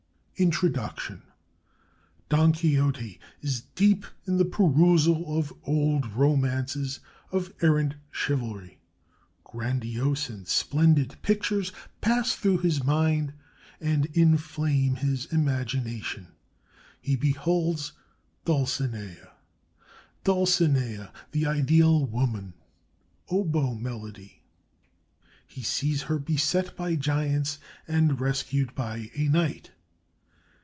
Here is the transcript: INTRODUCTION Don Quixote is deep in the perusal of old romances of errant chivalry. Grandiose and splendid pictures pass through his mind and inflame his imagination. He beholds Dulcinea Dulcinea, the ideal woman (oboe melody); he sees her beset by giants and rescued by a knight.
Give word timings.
INTRODUCTION 0.43 1.21
Don 2.27 2.51
Quixote 2.51 3.19
is 3.43 3.61
deep 3.75 4.07
in 4.25 4.37
the 4.37 4.43
perusal 4.43 5.37
of 5.37 5.53
old 5.65 6.07
romances 6.13 6.99
of 7.31 7.53
errant 7.61 7.93
chivalry. 8.09 8.79
Grandiose 9.43 10.29
and 10.29 10.47
splendid 10.47 11.21
pictures 11.21 11.71
pass 12.01 12.33
through 12.33 12.57
his 12.57 12.83
mind 12.83 13.33
and 13.79 14.07
inflame 14.15 14.95
his 14.95 15.27
imagination. 15.27 16.29
He 16.99 17.15
beholds 17.15 17.91
Dulcinea 18.43 19.33
Dulcinea, 20.23 21.13
the 21.33 21.45
ideal 21.45 22.03
woman 22.03 22.55
(oboe 23.29 23.75
melody); 23.75 24.41
he 25.45 25.61
sees 25.61 26.01
her 26.09 26.17
beset 26.17 26.75
by 26.75 26.95
giants 26.95 27.59
and 27.87 28.19
rescued 28.19 28.73
by 28.73 29.11
a 29.13 29.27
knight. 29.27 29.69